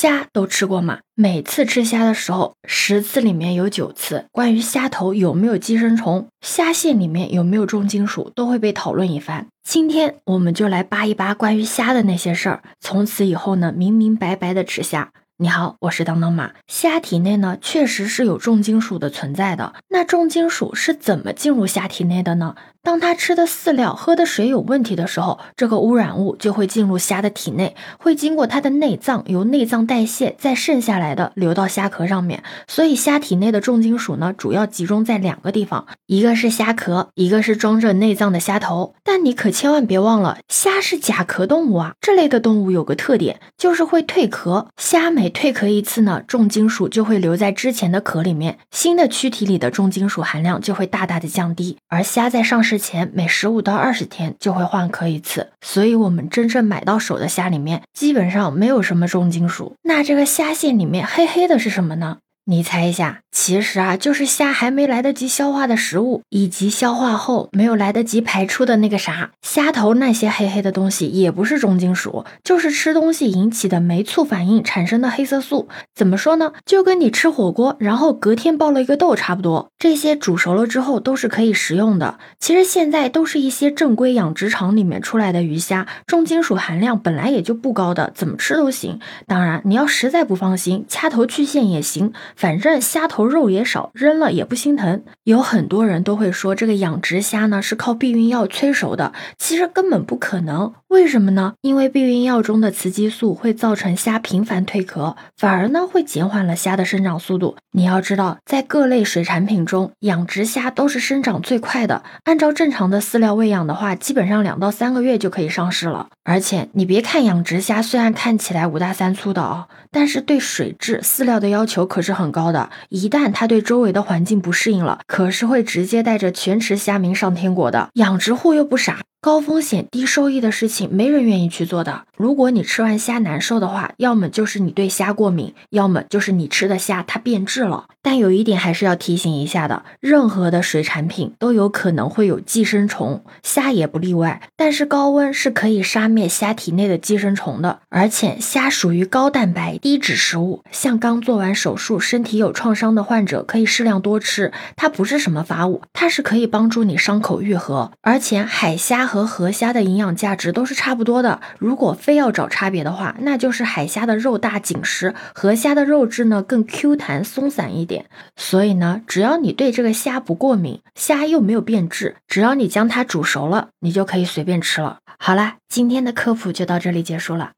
[0.00, 1.00] 虾都吃过吗？
[1.16, 9.48] 每次吃虾的时候，十次里面有九次关于虾头有没有寄生虫、虾线里面有没有重金属都会被讨论一番。
[9.68, 15.10] 今天我们就来扒一扒关于虾的那些事儿，从此以后呢，明明白白的吃虾。
[15.40, 16.50] 你好，我是当当马。
[16.66, 19.72] 虾体内呢，确实是有重金属的存在的。
[19.86, 22.56] 那重金属是怎么进入虾体内的呢？
[22.82, 32.42] 当它吃的饲料、喝的水有问题的时候，这个污染物就会进入虾的体内，会经过它的内脏，由内脏代谢，再剩下来的流到虾壳上面。
[32.66, 38.94] 所以虾体内的重金属呢，主要集中在两个地方，一个是虾壳，一个是装着内脏的虾头。
[39.04, 44.68] 但你可千万别忘了，虾是甲壳动物啊，这类的动物有个特点，就是会蜕壳。
[44.76, 51.76] 虾没每蜕壳一次呢，重金属就会留在之前的壳里面，新的躯体里的重金属含量就会大大的降低。
[51.88, 52.78] 而虾在上市。
[52.78, 59.74] 前每十五到二十天就会换壳一次，所以我们真正买到手的虾里面基本上没有什么重金属。
[59.82, 62.18] 那这个虾线里面黑黑的是什么呢？
[62.50, 75.68] 你猜一下，其实啊，就是虾还没来得及消化的食物，以及消化后没有来得及排出的那个啥虾头那些黑黑的东西，也不是重金属，就是吃东西引起的酶促反应产生的黑色素。
[75.94, 76.54] 怎么说呢？
[76.64, 79.68] 就跟你吃火锅，然后隔天爆了一个痘差不多。
[79.78, 82.18] 这些煮熟了之后都是可以食用的。
[82.40, 88.98] 其实现在都是一些正规养殖场里面出来的鱼虾，重金属含量本来也就不高的，怎么吃都行。
[89.26, 92.14] 当然，你要实在不放心，掐头去线也行。
[92.38, 95.02] 反正虾头肉也少，扔了也不心疼。
[95.24, 100.72] 有很多人都会说这个养殖虾呢是靠避孕药催熟的，其实根本不可能。
[100.86, 101.54] 为什么呢？
[101.62, 107.56] 因为避孕药中的雌激素会造成虾频繁蜕壳，反而呢会减缓了虾的生长速度。
[107.72, 112.04] 你要知道，在各类水产品中，养殖虾都是生长最快的。
[112.22, 116.06] 按照正常的饲料喂养的话，基本上两到三个月就可以上市了。
[116.22, 122.27] 而且你别看养殖虾虽然看起来五大三粗的啊，但是对水质、饲料的要求可是很。
[122.30, 127.90] 高的，一旦它对周围的环境不适应了，可是会直接带着全池虾民上天国的。
[127.94, 129.00] 养殖户又不傻。
[129.20, 132.02] 高风险低收益的事情，没人愿意去做的。
[132.16, 137.86] 如果你吃完虾难受的话，要么就是你对虾过敏，要么就是你吃的虾它变质了。
[138.00, 144.40] 但有一点还是要提醒一下的，任何的水产品都有可能会有寄生虫，虾也不例外。
[144.56, 154.52] 但是高温是可以杀灭虾体内的寄生虫的，而且虾属于高蛋白低脂食物，像刚做完手术、身体有创伤的患者可以适量多吃。
[154.76, 157.90] 它不是什么发物，它是可以帮助你伤口愈合。
[158.02, 159.07] 而且海虾。
[159.08, 161.40] 和河虾的营养价值都是差不多的。
[161.58, 168.04] 如果非要找差别的话，那就是海虾的肉大紧实，河虾的肉质呢更 Q 弹松散一点。
[168.36, 174.98] 所以呢，只要你对这个虾不过敏，虾又没有变质，只要你将它煮熟了，你就可以随便吃了。
[175.18, 177.52] 好啦，今天的科普就到这里结束了。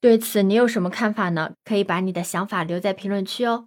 [0.00, 1.50] 对此你有什么看法呢？
[1.64, 3.66] 可以把你的想法留在评论区哦。